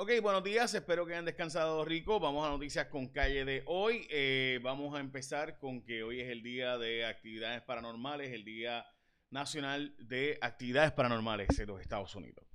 Ok, 0.00 0.12
buenos 0.22 0.44
días, 0.44 0.72
espero 0.74 1.04
que 1.04 1.14
hayan 1.14 1.24
descansado 1.24 1.84
rico. 1.84 2.20
Vamos 2.20 2.46
a 2.46 2.50
noticias 2.50 2.86
con 2.86 3.08
calle 3.08 3.44
de 3.44 3.64
hoy. 3.66 4.06
Eh, 4.10 4.60
vamos 4.62 4.94
a 4.94 5.00
empezar 5.00 5.58
con 5.58 5.82
que 5.82 6.04
hoy 6.04 6.20
es 6.20 6.28
el 6.28 6.40
día 6.40 6.78
de 6.78 7.04
actividades 7.04 7.62
paranormales, 7.62 8.32
el 8.32 8.44
Día 8.44 8.86
Nacional 9.30 9.96
de 9.98 10.38
Actividades 10.40 10.92
Paranormales 10.92 11.48
de 11.48 11.66
los 11.66 11.80
Estados 11.80 12.14
Unidos. 12.14 12.46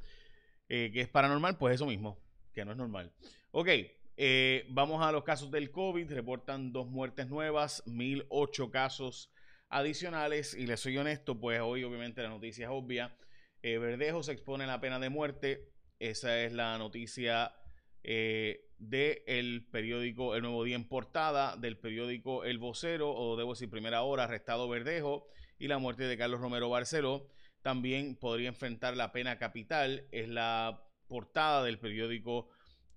Eh, 0.69 0.89
¿Qué 0.93 1.01
es 1.01 1.09
paranormal? 1.09 1.57
Pues 1.57 1.75
eso 1.75 1.86
mismo, 1.86 2.18
que 2.54 2.64
no 2.64 2.71
es 2.71 2.77
normal. 2.77 3.11
Ok, 3.51 3.68
eh, 4.15 4.65
vamos 4.69 5.05
a 5.05 5.11
los 5.11 5.25
casos 5.25 5.51
del 5.51 5.69
COVID. 5.69 6.14
Reportan 6.14 6.71
dos 6.71 6.87
muertes 6.87 7.28
nuevas, 7.28 7.83
1008 7.87 8.71
casos 8.71 9.33
adicionales. 9.68 10.54
Y 10.54 10.65
les 10.65 10.79
soy 10.79 10.97
honesto, 10.97 11.37
pues 11.37 11.60
hoy 11.60 11.83
obviamente 11.83 12.23
la 12.23 12.29
noticia 12.29 12.68
es 12.68 12.71
obvia. 12.71 13.18
Verdejo 13.61 14.23
se 14.23 14.32
expone 14.32 14.64
a 14.64 14.68
la 14.68 14.79
pena 14.79 14.97
de 14.97 15.10
muerte 15.10 15.72
esa 16.10 16.43
es 16.43 16.52
la 16.52 16.78
noticia 16.78 17.56
eh, 18.04 18.70
del 18.78 19.66
periódico 19.71 20.36
El 20.36 20.42
Nuevo 20.42 20.66
Día 20.66 20.76
en 20.76 20.88
portada, 20.88 21.56
del 21.56 21.78
periódico 21.78 22.43
El 22.43 22.57
Vocero, 22.57 23.14
o 23.16 23.38
debo 23.38 23.54
decir 23.54 23.70
Primera 23.70 24.04
Hora, 24.04 24.26
arrestado 24.26 24.68
Verdejo, 24.68 25.28
y 25.57 25.70
la 25.70 25.78
muerte 25.78 26.04
de 26.04 26.18
Carlos 26.18 26.42
Romero 26.42 26.70
Barceló. 26.70 27.29
También 27.62 28.18
podría 28.18 28.50
enfrentar 28.50 28.98
la 28.98 29.14
pena 29.14 29.38
capital, 29.38 30.06
es 30.12 30.28
la 30.28 30.84
portada 31.07 31.64
del 31.64 31.79
periódico 31.79 32.50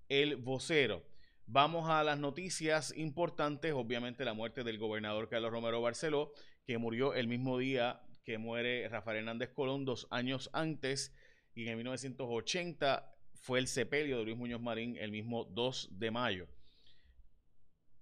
El 0.09 0.35
Vocero. 0.35 1.05
Vamos 1.45 1.89
a 1.89 2.03
las 2.03 2.19
noticias 2.19 2.93
importantes, 2.97 3.71
obviamente 3.71 4.25
la 4.25 4.33
muerte 4.33 4.65
del 4.65 4.77
gobernador 4.77 5.29
Carlos 5.29 5.51
Romero 5.51 5.81
Barceló, 5.81 6.33
que 6.65 6.77
murió 6.77 7.13
el 7.13 7.29
mismo 7.29 7.57
día 7.57 8.01
que 8.25 8.37
muere 8.37 8.89
Rafael 8.89 9.19
Hernández 9.19 9.53
Colón, 9.53 9.85
dos 9.85 10.07
años 10.11 10.49
antes 10.51 11.15
y 11.57 11.67
en 11.69 11.77
1980 11.77 13.15
fue 13.33 13.57
el 13.57 13.67
sepelio 13.67 14.19
de 14.19 14.25
Luis 14.25 14.37
Muñoz 14.37 14.61
Marín 14.61 14.95
el 14.95 15.11
mismo 15.11 15.43
2 15.45 15.89
de 15.97 16.11
mayo. 16.11 16.47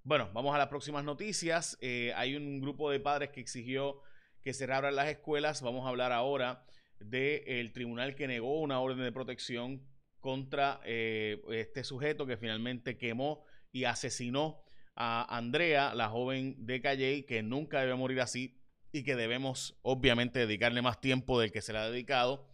Bueno, 0.04 0.30
vamos 0.34 0.54
a 0.54 0.58
las 0.58 0.68
próximas 0.68 1.06
noticias. 1.06 1.78
Eh, 1.80 2.12
hay 2.18 2.36
un 2.36 2.60
grupo 2.60 2.92
de 2.92 3.00
padres 3.00 3.30
que 3.30 3.40
exigió 3.40 4.02
que 4.42 4.54
cerraran 4.54 4.98
las 4.98 5.08
escuelas. 5.08 5.62
Vamos 5.62 5.86
a 5.86 5.90
hablar 5.90 6.12
ahora 6.12 6.66
del 7.00 7.72
tribunal 7.72 8.16
que 8.16 8.28
negó 8.28 8.60
una 8.60 8.82
orden 8.82 9.00
de 9.00 9.14
protección 9.14 9.88
contra 10.20 10.82
eh, 10.84 11.42
este 11.52 11.86
sujeto 11.86 12.26
que 12.26 12.36
finalmente 12.36 12.98
quemó 12.98 13.46
y 13.72 13.86
asesinó 13.86 14.64
a 14.96 15.38
Andrea, 15.38 15.96
la 15.96 16.10
joven 16.10 16.66
de 16.66 16.82
Calle, 16.82 17.26
que 17.26 17.42
nunca 17.42 17.80
debe 17.80 17.96
morir 17.96 18.20
así 18.20 18.60
y 18.92 19.04
que 19.04 19.16
debemos 19.16 19.80
obviamente 19.82 20.40
dedicarle 20.40 20.82
más 20.82 21.00
tiempo 21.00 21.40
del 21.40 21.54
que 21.54 21.62
se 21.62 21.72
le 21.72 21.80
ha 21.80 21.90
dedicado. 21.90 22.54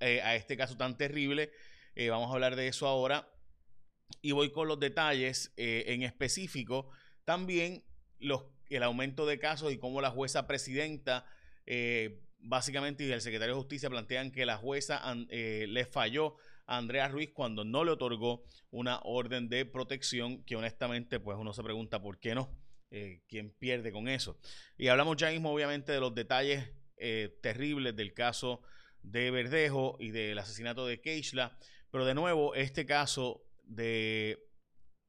Eh, 0.00 0.20
a 0.22 0.34
este 0.34 0.56
caso 0.56 0.76
tan 0.76 0.96
terrible. 0.96 1.50
Eh, 1.94 2.10
vamos 2.10 2.30
a 2.30 2.34
hablar 2.34 2.56
de 2.56 2.68
eso 2.68 2.86
ahora. 2.86 3.28
Y 4.20 4.32
voy 4.32 4.50
con 4.50 4.68
los 4.68 4.80
detalles 4.80 5.52
eh, 5.56 5.84
en 5.88 6.02
específico. 6.02 6.90
También 7.24 7.84
los, 8.18 8.44
el 8.68 8.82
aumento 8.82 9.26
de 9.26 9.38
casos 9.38 9.72
y 9.72 9.78
cómo 9.78 10.00
la 10.00 10.10
jueza 10.10 10.46
presidenta, 10.46 11.26
básicamente, 12.38 13.04
y 13.04 13.12
el 13.12 13.20
secretario 13.20 13.54
de 13.54 13.60
Justicia 13.60 13.88
plantean 13.88 14.30
que 14.30 14.44
la 14.44 14.56
jueza 14.56 15.02
le 15.30 15.84
falló 15.86 16.36
a 16.66 16.76
Andrea 16.76 17.08
Ruiz 17.08 17.30
cuando 17.32 17.64
no 17.64 17.84
le 17.84 17.92
otorgó 17.92 18.44
una 18.70 19.00
orden 19.04 19.48
de 19.48 19.64
protección 19.64 20.44
que 20.44 20.56
honestamente, 20.56 21.18
pues 21.18 21.38
uno 21.38 21.54
se 21.54 21.62
pregunta 21.62 22.00
por 22.02 22.18
qué 22.18 22.34
no. 22.34 22.50
¿Quién 23.26 23.50
pierde 23.58 23.90
con 23.90 24.08
eso? 24.08 24.38
Y 24.76 24.88
hablamos 24.88 25.16
ya 25.16 25.30
mismo, 25.30 25.52
obviamente, 25.52 25.92
de 25.92 26.00
los 26.00 26.14
detalles 26.14 26.70
terribles 27.40 27.96
del 27.96 28.12
caso 28.12 28.62
de 29.04 29.30
Verdejo 29.30 29.96
y 30.00 30.10
del 30.10 30.38
asesinato 30.38 30.86
de 30.86 31.00
Keishla. 31.00 31.56
Pero 31.90 32.04
de 32.04 32.14
nuevo, 32.14 32.54
este 32.54 32.86
caso 32.86 33.44
de 33.62 34.38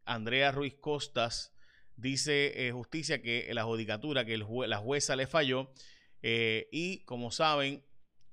Andrea 0.05 0.51
Ruiz 0.51 0.75
Costas 0.75 1.53
dice 1.95 2.67
eh, 2.67 2.71
justicia 2.71 3.21
que 3.21 3.49
la 3.53 3.63
judicatura, 3.63 4.25
que 4.25 4.37
la 4.37 4.77
jueza 4.77 5.15
le 5.15 5.27
falló. 5.27 5.71
Eh, 6.21 6.67
y 6.71 7.03
como 7.05 7.31
saben, 7.31 7.83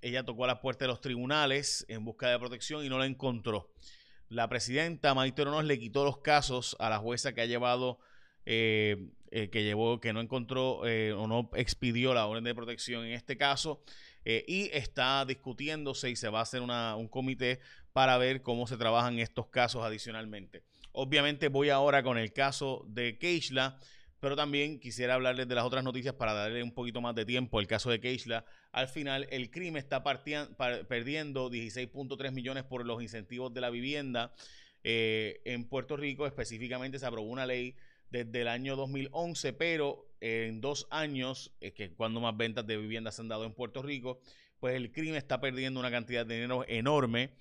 ella 0.01 0.25
tocó 0.25 0.45
a 0.45 0.49
la 0.49 0.61
puerta 0.61 0.85
de 0.85 0.89
los 0.89 1.01
tribunales 1.01 1.87
en 1.89 2.05
busca 2.05 2.29
de 2.29 2.39
protección 2.39 2.85
y 2.85 2.89
no 2.89 2.99
la 2.99 3.07
encontró. 3.07 3.73
La 4.29 4.49
presidenta 4.49 5.15
Maite 5.15 5.43
Oronos 5.43 5.65
le 5.65 5.79
quitó 5.79 6.05
los 6.05 6.19
casos 6.19 6.77
a 6.81 6.91
la 6.91 6.99
jueza 6.99 7.35
que 7.35 7.43
ha 7.43 7.47
llevado, 7.47 8.01
eh, 8.47 9.11
que 9.31 9.63
llevó, 9.63 10.01
que 10.01 10.13
no 10.13 10.21
encontró 10.21 10.81
o 10.81 11.27
no 11.27 11.51
expidió 11.55 12.15
la 12.15 12.27
orden 12.27 12.45
de 12.45 12.55
protección 12.55 13.05
en 13.05 13.13
este 13.13 13.37
caso. 13.37 13.83
Eh, 14.25 14.45
y 14.47 14.71
está 14.73 15.25
discutiéndose 15.25 16.11
y 16.11 16.17
se 16.17 16.29
va 16.29 16.41
a 16.41 16.43
hacer 16.43 16.61
un 16.63 17.09
comité 17.09 17.61
para 17.93 18.19
ver 18.19 18.43
cómo 18.43 18.67
se 18.67 18.77
trabajan 18.77 19.19
estos 19.19 19.49
casos 19.49 19.83
adicionalmente. 19.85 20.63
Obviamente 20.93 21.49
voy 21.49 21.71
ahora 21.71 22.03
con 22.03 22.19
el 22.19 22.33
caso 22.33 22.85
de 22.89 23.19
Keishla, 23.19 23.79
pero 24.21 24.37
también 24.37 24.79
quisiera 24.79 25.15
hablarles 25.15 25.49
de 25.49 25.55
las 25.55 25.65
otras 25.65 25.83
noticias 25.83 26.15
para 26.15 26.33
darle 26.33 26.63
un 26.63 26.73
poquito 26.73 27.01
más 27.01 27.15
de 27.15 27.25
tiempo. 27.25 27.59
El 27.59 27.67
caso 27.67 27.91
de 27.91 27.99
Keishla, 27.99 28.45
al 28.71 28.89
final 28.89 29.27
el 29.31 29.51
crimen 29.51 29.79
está 29.79 30.05
perdiendo 30.05 31.51
16.3 31.51 32.31
millones 32.31 32.63
por 32.65 32.87
los 32.87 33.03
incentivos 33.03 33.53
de 33.53 33.61
la 33.61 33.71
vivienda. 33.71 34.33
Eh, 34.85 35.41
en 35.45 35.69
Puerto 35.69 35.97
Rico 35.97 36.27
específicamente 36.27 36.99
se 36.99 37.07
aprobó 37.07 37.29
una 37.29 37.47
ley 37.47 37.77
desde 38.13 38.43
el 38.43 38.49
año 38.49 38.77
2011, 38.77 39.55
pero 39.55 40.07
en 40.21 40.61
dos 40.61 40.87
años, 40.91 41.53
es 41.61 41.73
que 41.73 41.95
cuando 41.95 42.21
más 42.21 42.37
ventas 42.37 42.67
de 42.67 42.77
viviendas 42.77 43.17
se 43.17 43.23
han 43.23 43.29
dado 43.29 43.45
en 43.45 43.55
Puerto 43.55 43.83
Rico, 43.83 44.21
pues 44.61 44.77
el 44.77 44.93
crimen 44.93 45.17
está 45.17 45.41
perdiendo 45.41 45.81
una 45.81 45.91
cantidad 45.91 46.25
de 46.25 46.35
dinero 46.35 46.65
enorme. 46.69 47.33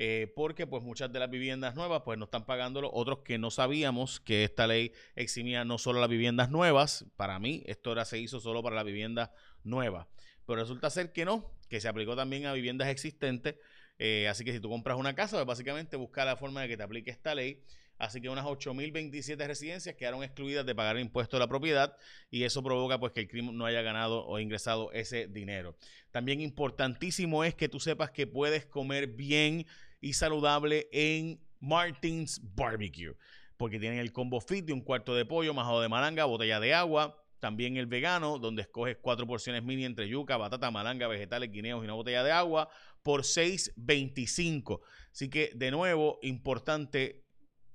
Eh, 0.00 0.32
porque 0.36 0.64
pues 0.64 0.84
muchas 0.84 1.12
de 1.12 1.18
las 1.18 1.28
viviendas 1.28 1.74
nuevas 1.74 2.02
pues 2.04 2.16
no 2.16 2.26
están 2.26 2.46
pagándolo, 2.46 2.88
otros 2.92 3.22
que 3.24 3.36
no 3.36 3.50
sabíamos 3.50 4.20
que 4.20 4.44
esta 4.44 4.68
ley 4.68 4.92
eximía 5.16 5.64
no 5.64 5.76
solo 5.76 5.98
las 5.98 6.08
viviendas 6.08 6.50
nuevas, 6.50 7.06
para 7.16 7.40
mí 7.40 7.64
esto 7.66 7.90
ahora 7.90 8.04
se 8.04 8.20
hizo 8.20 8.38
solo 8.38 8.62
para 8.62 8.76
las 8.76 8.84
viviendas 8.84 9.30
nuevas, 9.64 10.06
pero 10.46 10.60
resulta 10.60 10.88
ser 10.88 11.12
que 11.12 11.24
no, 11.24 11.52
que 11.68 11.80
se 11.80 11.88
aplicó 11.88 12.14
también 12.14 12.46
a 12.46 12.52
viviendas 12.52 12.86
existentes, 12.86 13.56
eh, 13.98 14.28
así 14.28 14.44
que 14.44 14.52
si 14.52 14.60
tú 14.60 14.68
compras 14.68 14.96
una 14.98 15.16
casa, 15.16 15.36
pues 15.38 15.46
básicamente 15.46 15.96
busca 15.96 16.24
la 16.24 16.36
forma 16.36 16.62
de 16.62 16.68
que 16.68 16.76
te 16.76 16.84
aplique 16.84 17.10
esta 17.10 17.34
ley 17.34 17.60
Así 17.98 18.20
que 18.20 18.28
unas 18.28 18.44
8.027 18.44 19.46
residencias 19.46 19.96
quedaron 19.96 20.22
excluidas 20.22 20.64
de 20.64 20.74
pagar 20.74 20.96
el 20.96 21.02
impuesto 21.02 21.36
de 21.36 21.40
la 21.40 21.48
propiedad 21.48 21.96
y 22.30 22.44
eso 22.44 22.62
provoca 22.62 22.98
pues 23.00 23.12
que 23.12 23.20
el 23.20 23.28
crimen 23.28 23.56
no 23.56 23.66
haya 23.66 23.82
ganado 23.82 24.24
o 24.24 24.38
ingresado 24.38 24.92
ese 24.92 25.26
dinero. 25.26 25.76
También 26.12 26.40
importantísimo 26.40 27.42
es 27.44 27.54
que 27.54 27.68
tú 27.68 27.80
sepas 27.80 28.10
que 28.10 28.26
puedes 28.26 28.66
comer 28.66 29.08
bien 29.08 29.66
y 30.00 30.12
saludable 30.12 30.88
en 30.92 31.40
Martins 31.60 32.40
Barbecue, 32.54 33.16
porque 33.56 33.80
tienen 33.80 33.98
el 33.98 34.12
combo 34.12 34.40
fit 34.40 34.64
de 34.64 34.72
un 34.72 34.80
cuarto 34.80 35.14
de 35.14 35.24
pollo, 35.24 35.52
majado 35.52 35.80
de 35.80 35.88
malanga, 35.88 36.24
botella 36.24 36.60
de 36.60 36.74
agua, 36.74 37.20
también 37.40 37.76
el 37.76 37.86
vegano, 37.86 38.38
donde 38.38 38.62
escoges 38.62 38.96
cuatro 39.00 39.26
porciones 39.26 39.62
mini 39.62 39.84
entre 39.84 40.08
yuca, 40.08 40.36
batata, 40.36 40.70
malanga, 40.70 41.08
vegetales, 41.08 41.50
guineos 41.50 41.82
y 41.82 41.84
una 41.84 41.94
botella 41.94 42.22
de 42.22 42.32
agua 42.32 42.68
por 43.02 43.22
6.25. 43.22 44.80
Así 45.12 45.28
que, 45.28 45.52
de 45.54 45.70
nuevo, 45.70 46.18
importante 46.22 47.24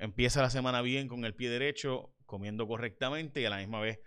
empieza 0.04 0.42
la 0.42 0.50
semana 0.50 0.82
bien 0.82 1.08
con 1.08 1.24
el 1.24 1.34
pie 1.34 1.50
derecho, 1.50 2.14
comiendo 2.26 2.68
correctamente 2.68 3.40
y 3.40 3.46
a 3.46 3.50
la 3.50 3.58
misma 3.58 3.80
vez 3.80 4.02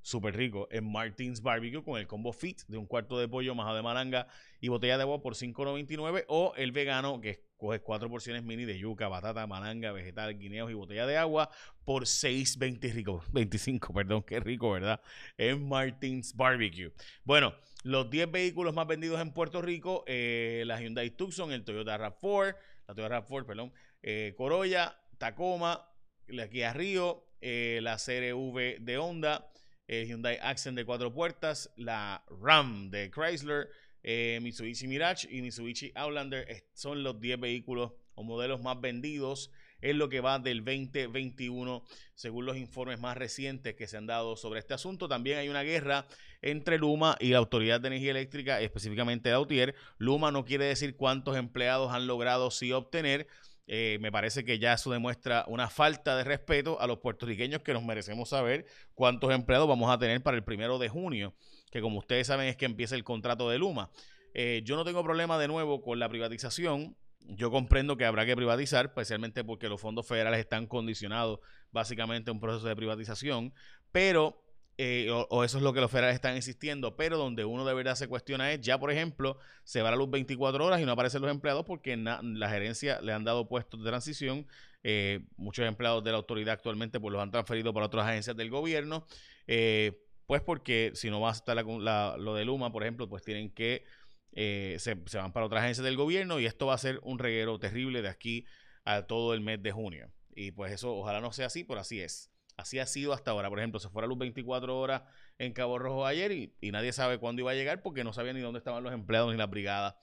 súper 0.00 0.36
rico 0.36 0.68
en 0.70 0.90
Martins 0.90 1.42
Barbecue 1.42 1.82
con 1.82 1.98
el 1.98 2.06
combo 2.06 2.32
fit 2.32 2.62
de 2.68 2.78
un 2.78 2.86
cuarto 2.86 3.18
de 3.18 3.26
pollo, 3.26 3.56
majado 3.56 3.76
de 3.76 3.82
malanga 3.82 4.28
y 4.60 4.68
botella 4.68 4.96
de 4.96 5.02
agua 5.02 5.20
por 5.20 5.34
$5.99 5.34 6.24
o 6.28 6.54
el 6.56 6.70
vegano 6.70 7.20
que 7.20 7.44
coge 7.56 7.80
cuatro 7.80 8.08
porciones 8.08 8.44
mini 8.44 8.64
de 8.64 8.78
yuca, 8.78 9.08
batata, 9.08 9.44
malanga, 9.48 9.90
vegetal, 9.90 10.38
guineos 10.38 10.70
y 10.70 10.74
botella 10.74 11.04
de 11.04 11.16
agua 11.16 11.50
por 11.84 12.04
$6.25, 12.04 12.92
rico, 12.92 13.24
25, 13.32 13.92
perdón, 13.92 14.22
qué 14.22 14.38
rico, 14.38 14.70
¿verdad? 14.70 15.00
En 15.36 15.68
Martins 15.68 16.32
Barbecue. 16.36 16.92
Bueno, 17.24 17.54
los 17.82 18.08
10 18.08 18.30
vehículos 18.30 18.72
más 18.72 18.86
vendidos 18.86 19.20
en 19.20 19.32
Puerto 19.32 19.60
Rico, 19.60 20.04
eh, 20.06 20.62
la 20.64 20.80
Hyundai 20.80 21.10
Tucson, 21.10 21.50
el 21.50 21.64
Toyota 21.64 21.98
RAV4, 21.98 22.56
la 22.86 22.94
Toyota 22.94 23.26
RAV4, 23.26 23.46
perdón, 23.46 23.72
eh, 24.02 24.32
Corolla, 24.36 24.96
Tacoma, 25.20 25.86
la 26.28 26.48
Kia 26.48 26.72
Río, 26.72 27.26
eh, 27.42 27.80
la 27.82 27.98
CRV 27.98 28.80
de 28.80 28.96
Honda, 28.96 29.50
el 29.86 30.06
Hyundai 30.06 30.38
Accent 30.40 30.78
de 30.78 30.86
cuatro 30.86 31.12
puertas, 31.12 31.70
la 31.76 32.24
Ram 32.40 32.90
de 32.90 33.10
Chrysler, 33.10 33.68
eh, 34.02 34.38
Mitsubishi 34.40 34.88
Mirage 34.88 35.28
y 35.30 35.42
Mitsubishi 35.42 35.92
Outlander 35.94 36.64
son 36.72 37.02
los 37.02 37.20
10 37.20 37.38
vehículos 37.38 37.92
o 38.14 38.22
modelos 38.22 38.62
más 38.62 38.80
vendidos 38.80 39.50
en 39.82 39.98
lo 39.98 40.08
que 40.08 40.20
va 40.20 40.38
del 40.38 40.64
2021, 40.64 41.84
según 42.14 42.46
los 42.46 42.56
informes 42.56 42.98
más 42.98 43.16
recientes 43.18 43.74
que 43.74 43.86
se 43.86 43.98
han 43.98 44.06
dado 44.06 44.36
sobre 44.36 44.60
este 44.60 44.72
asunto. 44.72 45.06
También 45.06 45.36
hay 45.36 45.50
una 45.50 45.62
guerra 45.62 46.06
entre 46.40 46.78
Luma 46.78 47.16
y 47.20 47.28
la 47.28 47.38
Autoridad 47.38 47.78
de 47.80 47.88
Energía 47.88 48.12
Eléctrica, 48.12 48.60
específicamente 48.60 49.28
de 49.28 49.34
Autier. 49.34 49.74
Luma 49.98 50.32
no 50.32 50.46
quiere 50.46 50.64
decir 50.64 50.96
cuántos 50.96 51.36
empleados 51.36 51.92
han 51.92 52.06
logrado 52.06 52.50
sí 52.50 52.72
obtener. 52.72 53.26
Eh, 53.72 53.98
me 54.00 54.10
parece 54.10 54.44
que 54.44 54.58
ya 54.58 54.72
eso 54.72 54.90
demuestra 54.90 55.44
una 55.46 55.70
falta 55.70 56.16
de 56.16 56.24
respeto 56.24 56.80
a 56.80 56.88
los 56.88 56.98
puertorriqueños 56.98 57.62
que 57.62 57.72
nos 57.72 57.84
merecemos 57.84 58.30
saber 58.30 58.66
cuántos 58.94 59.30
empleados 59.30 59.68
vamos 59.68 59.88
a 59.92 59.96
tener 59.96 60.20
para 60.24 60.36
el 60.36 60.42
primero 60.42 60.76
de 60.80 60.88
junio, 60.88 61.34
que 61.70 61.80
como 61.80 62.00
ustedes 62.00 62.26
saben 62.26 62.48
es 62.48 62.56
que 62.56 62.64
empieza 62.64 62.96
el 62.96 63.04
contrato 63.04 63.48
de 63.48 63.58
Luma. 63.58 63.88
Eh, 64.34 64.62
yo 64.64 64.74
no 64.74 64.84
tengo 64.84 65.04
problema 65.04 65.38
de 65.38 65.46
nuevo 65.46 65.82
con 65.82 66.00
la 66.00 66.08
privatización. 66.08 66.96
yo 67.28 67.52
comprendo 67.52 67.96
que 67.96 68.04
habrá 68.04 68.26
que 68.26 68.34
privatizar, 68.34 68.86
especialmente 68.86 69.44
porque 69.44 69.68
los 69.68 69.80
fondos 69.80 70.04
federales 70.04 70.40
están 70.40 70.66
condicionados 70.66 71.38
básicamente 71.70 72.30
a 72.30 72.32
un 72.32 72.40
proceso 72.40 72.66
de 72.66 72.74
privatización, 72.74 73.54
pero, 73.92 74.42
eh, 74.82 75.10
o, 75.10 75.44
eso 75.44 75.58
es 75.58 75.62
lo 75.62 75.74
que 75.74 75.80
los 75.82 75.90
federales 75.90 76.14
están 76.14 76.36
insistiendo, 76.36 76.96
pero 76.96 77.18
donde 77.18 77.44
uno 77.44 77.66
de 77.66 77.74
verdad 77.74 77.96
se 77.96 78.08
cuestiona 78.08 78.50
es, 78.50 78.62
ya 78.62 78.78
por 78.78 78.90
ejemplo, 78.90 79.36
se 79.62 79.82
va 79.82 79.88
a 79.88 79.90
la 79.90 79.98
luz 79.98 80.08
24 80.08 80.64
horas 80.64 80.80
y 80.80 80.86
no 80.86 80.92
aparecen 80.92 81.20
los 81.20 81.30
empleados 81.30 81.66
porque 81.66 81.94
la 81.98 82.48
gerencia 82.48 82.98
le 83.02 83.12
han 83.12 83.22
dado 83.22 83.46
puestos 83.46 83.84
de 83.84 83.90
transición, 83.90 84.46
eh, 84.82 85.20
muchos 85.36 85.66
empleados 85.66 86.02
de 86.02 86.12
la 86.12 86.16
autoridad 86.16 86.54
actualmente 86.54 86.98
pues 86.98 87.12
los 87.12 87.20
han 87.20 87.30
transferido 87.30 87.74
para 87.74 87.84
otras 87.84 88.06
agencias 88.06 88.34
del 88.34 88.48
gobierno, 88.48 89.06
eh, 89.46 90.02
pues 90.24 90.40
porque 90.40 90.92
si 90.94 91.10
no 91.10 91.20
va 91.20 91.28
a 91.28 91.32
estar 91.32 91.62
lo 91.62 92.34
de 92.34 92.44
Luma, 92.46 92.72
por 92.72 92.82
ejemplo, 92.82 93.06
pues 93.06 93.22
tienen 93.22 93.50
que 93.50 93.84
eh, 94.32 94.76
se, 94.78 94.94
van 94.94 95.34
para 95.34 95.44
otras 95.44 95.62
agencias 95.62 95.84
del 95.84 95.96
gobierno 95.98 96.40
y 96.40 96.46
esto 96.46 96.64
va 96.64 96.74
a 96.74 96.78
ser 96.78 97.00
un 97.02 97.18
reguero 97.18 97.58
terrible 97.58 98.00
de 98.00 98.08
aquí 98.08 98.46
a 98.84 99.02
todo 99.02 99.34
el 99.34 99.42
mes 99.42 99.62
de 99.62 99.72
junio. 99.72 100.10
Y 100.34 100.52
pues 100.52 100.72
eso 100.72 100.94
ojalá 100.94 101.20
no 101.20 101.32
sea 101.32 101.48
así, 101.48 101.64
pero 101.64 101.80
así 101.80 102.00
es. 102.00 102.30
Así 102.60 102.78
ha 102.78 102.86
sido 102.86 103.12
hasta 103.12 103.30
ahora. 103.30 103.48
Por 103.48 103.58
ejemplo, 103.58 103.80
se 103.80 103.88
fue 103.88 104.02
a 104.02 104.06
luz 104.06 104.18
24 104.18 104.78
horas 104.78 105.02
en 105.38 105.52
Cabo 105.52 105.78
Rojo 105.78 106.06
ayer 106.06 106.30
y, 106.32 106.70
nadie 106.70 106.92
sabe 106.92 107.18
cuándo 107.18 107.40
iba 107.40 107.50
a 107.50 107.54
llegar 107.54 107.82
porque 107.82 108.04
no 108.04 108.12
sabía 108.12 108.32
ni 108.32 108.40
dónde 108.40 108.58
estaban 108.58 108.84
los 108.84 108.92
empleados 108.92 109.32
ni 109.32 109.38
la 109.38 109.46
brigada. 109.46 109.98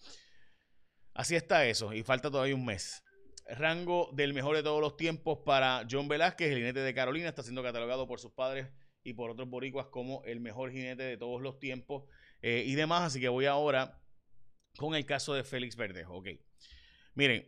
Así 1.14 1.36
está 1.36 1.66
eso 1.66 1.94
y 1.94 2.04
falta 2.04 2.32
todavía 2.32 2.56
un 2.56 2.66
mes. 2.66 3.04
Rango 3.48 4.10
del 4.14 4.34
mejor 4.34 4.56
de 4.56 4.64
todos 4.64 4.82
los 4.82 4.98
tiempos 4.98 5.40
para 5.46 5.86
John 5.90 6.08
Velázquez, 6.08 6.52
el 6.52 6.58
jinete 6.58 6.80
de 6.80 6.94
Carolina, 6.94 7.30
está 7.30 7.44
siendo 7.44 7.64
catalogado 7.64 8.08
por 8.08 8.20
sus 8.20 8.34
padres 8.34 8.68
y 9.04 9.14
por 9.14 9.30
otros 9.30 9.48
boricuas 9.48 9.88
como 9.88 10.24
el 10.26 10.40
mejor 10.40 10.72
jinete 10.72 11.04
de 11.04 11.18
todos 11.18 11.42
los 11.42 11.60
tiempos 11.60 12.06
eh, 12.42 12.64
y 12.66 12.76
demás. 12.76 13.04
Así 13.04 13.22
que 13.22 13.30
voy 13.30 13.46
ahora 13.46 14.02
con 14.78 14.96
el 14.96 15.06
caso 15.06 15.34
de 15.34 15.44
Félix 15.44 15.76
Verdejo. 15.76 16.18
Ok. 16.18 16.30
Miren, 17.14 17.48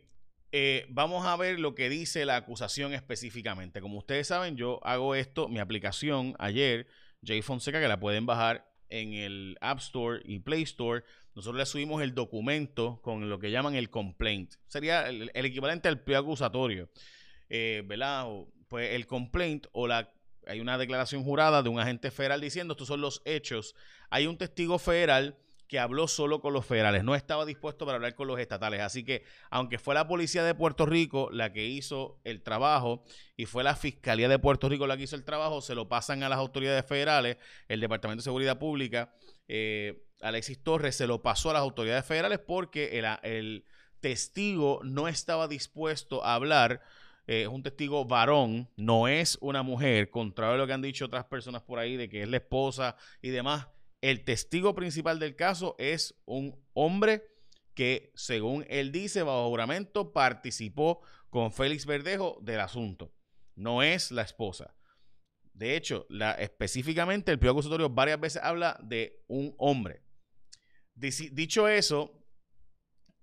eh, 0.52 0.86
vamos 0.88 1.26
a 1.26 1.36
ver 1.36 1.60
lo 1.60 1.74
que 1.74 1.88
dice 1.88 2.24
la 2.24 2.36
acusación 2.36 2.92
específicamente. 2.92 3.80
Como 3.80 3.98
ustedes 3.98 4.26
saben, 4.26 4.56
yo 4.56 4.80
hago 4.82 5.14
esto, 5.14 5.48
mi 5.48 5.58
aplicación 5.58 6.34
ayer, 6.38 6.86
J 7.26 7.42
Fonseca, 7.42 7.80
que 7.80 7.88
la 7.88 8.00
pueden 8.00 8.26
bajar 8.26 8.70
en 8.88 9.12
el 9.12 9.56
App 9.60 9.78
Store 9.78 10.20
y 10.24 10.40
Play 10.40 10.62
Store. 10.62 11.04
Nosotros 11.34 11.58
le 11.58 11.66
subimos 11.66 12.02
el 12.02 12.14
documento 12.14 13.00
con 13.02 13.28
lo 13.28 13.38
que 13.38 13.50
llaman 13.50 13.76
el 13.76 13.90
complaint. 13.90 14.54
Sería 14.66 15.08
el, 15.08 15.30
equivalente 15.34 15.88
al 15.88 16.02
pliego 16.02 16.24
acusatorio. 16.24 16.90
Eh, 17.48 17.82
¿Verdad? 17.86 18.26
pues 18.68 18.94
el 18.94 19.06
complaint 19.06 19.66
o 19.72 19.88
la 19.88 20.12
hay 20.46 20.60
una 20.60 20.78
declaración 20.78 21.22
jurada 21.22 21.62
de 21.62 21.68
un 21.68 21.78
agente 21.78 22.10
federal 22.10 22.40
diciendo 22.40 22.72
estos 22.72 22.88
son 22.88 23.00
los 23.00 23.22
hechos. 23.24 23.74
Hay 24.08 24.26
un 24.26 24.36
testigo 24.36 24.78
federal 24.78 25.36
que 25.70 25.78
habló 25.78 26.08
solo 26.08 26.40
con 26.40 26.52
los 26.52 26.66
federales, 26.66 27.04
no 27.04 27.14
estaba 27.14 27.46
dispuesto 27.46 27.86
para 27.86 27.94
hablar 27.94 28.16
con 28.16 28.26
los 28.26 28.40
estatales. 28.40 28.80
Así 28.80 29.04
que, 29.04 29.22
aunque 29.50 29.78
fue 29.78 29.94
la 29.94 30.08
policía 30.08 30.42
de 30.42 30.52
Puerto 30.52 30.84
Rico 30.84 31.28
la 31.30 31.52
que 31.52 31.64
hizo 31.64 32.20
el 32.24 32.42
trabajo 32.42 33.04
y 33.36 33.46
fue 33.46 33.62
la 33.62 33.76
Fiscalía 33.76 34.28
de 34.28 34.40
Puerto 34.40 34.68
Rico 34.68 34.88
la 34.88 34.96
que 34.96 35.04
hizo 35.04 35.14
el 35.14 35.24
trabajo, 35.24 35.60
se 35.60 35.76
lo 35.76 35.88
pasan 35.88 36.24
a 36.24 36.28
las 36.28 36.40
autoridades 36.40 36.84
federales, 36.84 37.36
el 37.68 37.78
Departamento 37.78 38.20
de 38.20 38.24
Seguridad 38.24 38.58
Pública, 38.58 39.14
eh, 39.46 40.02
Alexis 40.20 40.60
Torres 40.60 40.96
se 40.96 41.06
lo 41.06 41.22
pasó 41.22 41.50
a 41.50 41.52
las 41.52 41.62
autoridades 41.62 42.04
federales 42.04 42.40
porque 42.40 43.00
el, 43.22 43.64
testigo 44.00 44.80
no 44.82 45.06
estaba 45.06 45.46
dispuesto 45.46 46.24
a 46.24 46.34
hablar. 46.34 46.82
Eh, 47.28 47.42
es 47.42 47.48
un 47.48 47.62
testigo 47.62 48.04
varón, 48.06 48.68
no 48.76 49.06
es 49.06 49.38
una 49.40 49.62
mujer, 49.62 50.10
contrario 50.10 50.54
a 50.54 50.58
lo 50.58 50.66
que 50.66 50.72
han 50.72 50.82
dicho 50.82 51.04
otras 51.04 51.26
personas 51.26 51.62
por 51.62 51.78
ahí 51.78 51.96
de 51.96 52.08
que 52.08 52.22
es 52.22 52.28
la 52.28 52.38
esposa 52.38 52.96
y 53.22 53.28
demás 53.28 53.68
el 54.00 54.24
testigo 54.24 54.74
principal 54.74 55.18
del 55.18 55.36
caso 55.36 55.76
es 55.78 56.20
un 56.24 56.58
hombre 56.72 57.24
que, 57.74 58.12
según 58.14 58.64
él 58.68 58.92
dice, 58.92 59.22
bajo 59.22 59.48
juramento, 59.48 60.12
participó 60.12 61.02
con 61.28 61.52
Félix 61.52 61.86
Verdejo 61.86 62.38
del 62.42 62.60
asunto. 62.60 63.14
No 63.54 63.82
es 63.82 64.10
la 64.10 64.22
esposa. 64.22 64.74
De 65.52 65.76
hecho, 65.76 66.06
la, 66.08 66.32
específicamente 66.32 67.30
el 67.32 67.38
pliego 67.38 67.58
acusatorio 67.58 67.90
varias 67.90 68.18
veces 68.20 68.42
habla 68.42 68.78
de 68.82 69.22
un 69.28 69.54
hombre. 69.58 70.02
Dicho 70.94 71.68
eso, 71.68 72.19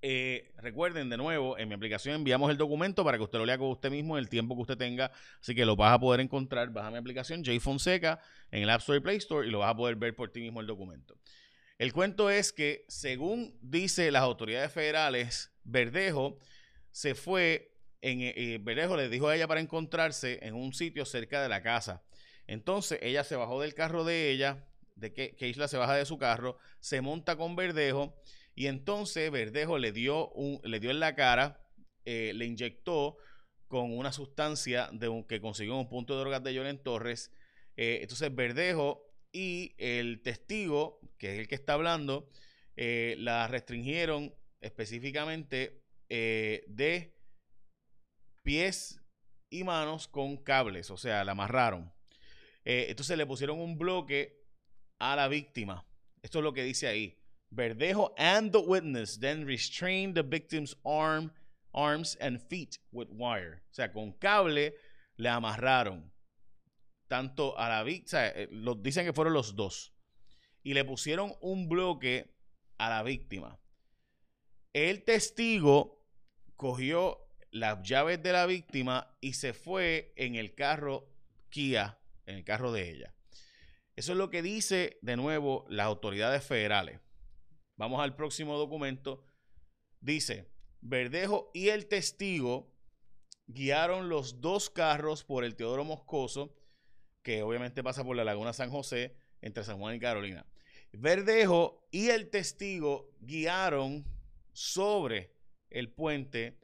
eh, 0.01 0.51
recuerden 0.57 1.09
de 1.09 1.17
nuevo, 1.17 1.57
en 1.57 1.67
mi 1.67 1.75
aplicación 1.75 2.15
enviamos 2.15 2.51
el 2.51 2.57
documento 2.57 3.03
para 3.03 3.17
que 3.17 3.23
usted 3.23 3.39
lo 3.39 3.45
lea 3.45 3.57
con 3.57 3.69
usted 3.69 3.89
mismo 3.89 4.17
en 4.17 4.23
el 4.23 4.29
tiempo 4.29 4.55
que 4.55 4.61
usted 4.61 4.77
tenga. 4.77 5.11
Así 5.41 5.55
que 5.55 5.65
lo 5.65 5.75
vas 5.75 5.93
a 5.93 5.99
poder 5.99 6.19
encontrar. 6.19 6.69
Baja 6.69 6.91
mi 6.91 6.97
aplicación 6.97 7.43
J 7.43 7.59
Fonseca 7.59 8.19
en 8.51 8.63
el 8.63 8.69
App 8.69 8.81
Store 8.81 8.99
y 8.99 9.01
Play 9.01 9.17
Store 9.17 9.47
y 9.47 9.51
lo 9.51 9.59
vas 9.59 9.71
a 9.71 9.75
poder 9.75 9.95
ver 9.95 10.15
por 10.15 10.31
ti 10.31 10.41
mismo 10.41 10.61
el 10.61 10.67
documento. 10.67 11.17
El 11.77 11.93
cuento 11.93 12.29
es 12.29 12.53
que, 12.53 12.85
según 12.87 13.57
dice 13.61 14.11
las 14.11 14.23
autoridades 14.23 14.71
federales, 14.71 15.51
Verdejo 15.63 16.37
se 16.91 17.13
fue, 17.13 17.71
en, 18.01 18.21
eh, 18.21 18.33
eh, 18.35 18.59
Verdejo 18.61 18.97
le 18.97 19.09
dijo 19.09 19.27
a 19.27 19.35
ella 19.35 19.47
para 19.47 19.61
encontrarse 19.61 20.39
en 20.41 20.55
un 20.55 20.73
sitio 20.73 21.05
cerca 21.05 21.41
de 21.41 21.49
la 21.49 21.61
casa. 21.61 22.03
Entonces 22.47 22.99
ella 23.01 23.23
se 23.23 23.35
bajó 23.35 23.61
del 23.61 23.73
carro 23.73 24.03
de 24.03 24.31
ella, 24.31 24.65
de 24.95 25.13
que, 25.13 25.35
que 25.35 25.47
Isla 25.47 25.67
se 25.67 25.77
baja 25.77 25.93
de 25.93 26.05
su 26.05 26.17
carro, 26.17 26.57
se 26.79 27.01
monta 27.01 27.35
con 27.35 27.55
Verdejo 27.55 28.15
y 28.57 28.65
entonces 28.65 29.29
Verdejo 29.29 29.77
le 29.77 29.91
dio, 29.91 30.29
un, 30.29 30.59
le 30.63 30.79
dio 30.79 30.89
en 30.89 30.99
la 30.99 31.13
cara, 31.13 31.63
eh, 32.05 32.31
le 32.33 32.45
inyectó 32.45 33.17
con 33.67 33.95
una 33.95 34.11
sustancia 34.11 34.89
de 34.91 35.07
un, 35.09 35.23
que 35.25 35.39
consiguió 35.39 35.77
un 35.77 35.87
punto 35.87 36.15
de 36.15 36.21
drogas 36.21 36.43
de 36.43 36.55
Lloren 36.55 36.81
Torres. 36.81 37.31
Eh, 37.75 37.99
entonces 38.01 38.33
Verdejo 38.33 39.13
y 39.31 39.75
el 39.77 40.23
testigo, 40.23 40.99
que 41.19 41.33
es 41.33 41.39
el 41.39 41.47
que 41.47 41.53
está 41.53 41.73
hablando, 41.73 42.31
eh, 42.75 43.15
la 43.19 43.47
restringieron 43.47 44.33
específicamente 44.59 45.83
de 46.09 47.15
pies 48.41 49.03
y 49.51 49.63
manos 49.63 50.07
con 50.07 50.35
cables, 50.35 50.89
o 50.89 50.97
sea, 50.97 51.23
la 51.23 51.33
amarraron. 51.33 51.93
entonces 52.65 53.19
le 53.19 53.27
pusieron 53.27 53.59
un 53.59 53.77
bloque 53.77 54.41
a 54.97 55.15
la 55.15 55.27
víctima. 55.27 55.85
Esto 56.23 56.39
es 56.39 56.43
lo 56.43 56.53
que 56.53 56.63
dice 56.63 56.87
ahí. 56.87 57.19
Verdejo 57.53 58.11
and 58.17 58.51
the 58.51 58.61
witness 58.61 59.17
then 59.17 59.45
restrained 59.45 60.15
the 60.15 60.23
victim's 60.23 60.75
arm, 60.85 61.31
arms 61.73 62.15
and 62.19 62.41
feet 62.41 62.79
with 62.91 63.07
wire. 63.09 63.61
O 63.71 63.73
sea, 63.73 63.91
con 63.91 64.13
cable 64.19 64.73
le 65.17 65.29
amarraron 65.29 66.11
tanto 67.07 67.57
a 67.57 67.69
la 67.69 67.83
víctima, 67.83 68.27
eh, 68.35 68.49
dicen 68.81 69.05
que 69.05 69.13
fueron 69.13 69.33
los 69.33 69.55
dos, 69.55 69.93
y 70.63 70.73
le 70.73 70.83
pusieron 70.83 71.33
un 71.41 71.69
bloque 71.69 72.35
a 72.77 72.89
la 72.89 73.03
víctima. 73.03 73.57
El 74.73 75.03
testigo 75.03 76.05
cogió 76.55 77.27
las 77.51 77.81
llaves 77.81 78.21
de 78.21 78.33
la 78.33 78.45
víctima 78.45 79.15
y 79.21 79.33
se 79.33 79.53
fue 79.53 80.13
en 80.15 80.35
el 80.35 80.53
carro 80.53 81.09
Kia, 81.49 81.97
en 82.25 82.35
el 82.35 82.43
carro 82.43 82.71
de 82.71 82.89
ella. 82.89 83.13
Eso 83.95 84.11
es 84.11 84.17
lo 84.17 84.29
que 84.29 84.41
dice 84.41 84.99
de 85.01 85.15
nuevo 85.15 85.65
las 85.69 85.85
autoridades 85.85 86.43
federales. 86.43 86.99
Vamos 87.77 88.01
al 88.01 88.15
próximo 88.15 88.57
documento. 88.57 89.23
Dice, 90.01 90.49
Verdejo 90.81 91.51
y 91.53 91.69
el 91.69 91.87
testigo 91.87 92.73
guiaron 93.47 94.09
los 94.09 94.41
dos 94.41 94.69
carros 94.69 95.23
por 95.23 95.43
el 95.43 95.55
Teodoro 95.55 95.83
Moscoso, 95.83 96.55
que 97.23 97.43
obviamente 97.43 97.83
pasa 97.83 98.03
por 98.03 98.15
la 98.15 98.23
Laguna 98.23 98.53
San 98.53 98.69
José, 98.69 99.15
entre 99.41 99.63
San 99.63 99.77
Juan 99.77 99.95
y 99.95 99.99
Carolina. 99.99 100.45
Verdejo 100.91 101.87
y 101.91 102.09
el 102.09 102.29
testigo 102.29 103.11
guiaron 103.21 104.05
sobre 104.53 105.35
el 105.69 105.91
puente 105.91 106.59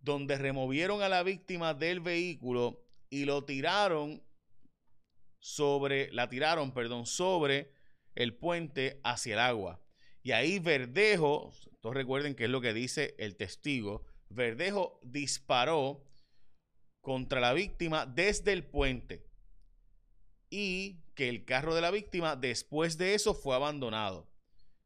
donde 0.00 0.38
removieron 0.38 1.02
a 1.02 1.08
la 1.08 1.22
víctima 1.22 1.74
del 1.74 2.00
vehículo 2.00 2.82
y 3.10 3.24
lo 3.24 3.44
tiraron 3.44 4.22
sobre, 5.38 6.10
la 6.12 6.28
tiraron, 6.28 6.72
perdón, 6.72 7.06
sobre 7.06 7.72
el 8.14 8.34
puente 8.34 9.00
hacia 9.04 9.34
el 9.34 9.40
agua. 9.40 9.85
Y 10.26 10.32
ahí 10.32 10.58
Verdejo, 10.58 11.52
todos 11.80 11.94
recuerden 11.94 12.34
que 12.34 12.46
es 12.46 12.50
lo 12.50 12.60
que 12.60 12.74
dice 12.74 13.14
el 13.16 13.36
testigo, 13.36 14.04
Verdejo 14.28 14.98
disparó 15.04 16.04
contra 17.00 17.38
la 17.38 17.52
víctima 17.52 18.06
desde 18.06 18.52
el 18.52 18.64
puente 18.64 19.24
y 20.50 21.04
que 21.14 21.28
el 21.28 21.44
carro 21.44 21.76
de 21.76 21.80
la 21.80 21.92
víctima 21.92 22.34
después 22.34 22.98
de 22.98 23.14
eso 23.14 23.34
fue 23.34 23.54
abandonado. 23.54 24.28